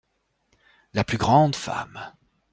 La 0.93 1.03
plus 1.03 1.19
grande 1.19 1.55
femme. 1.55 2.01